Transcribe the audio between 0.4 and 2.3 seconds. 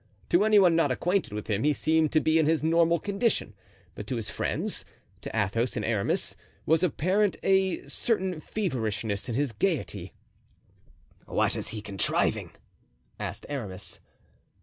any one not acquainted with him he seemed to